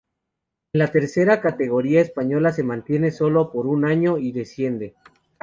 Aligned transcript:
En 0.73 0.79
la 0.79 0.87
tercera 0.87 1.41
categoría 1.41 2.01
española 2.01 2.51
se 2.51 2.63
mantiene 2.63 3.11
sólo 3.11 3.51
por 3.51 3.67
un 3.67 3.85
año 3.85 4.17
y 4.17 4.31
desciende. 4.31 4.95